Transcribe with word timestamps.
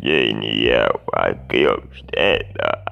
genial, 0.00 1.00
aqui 1.12 1.66
obstenta 1.66 2.82